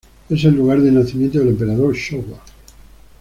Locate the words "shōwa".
1.93-2.39